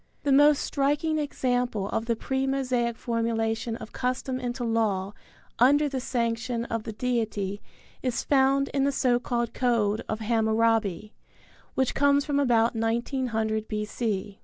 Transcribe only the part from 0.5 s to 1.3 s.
striking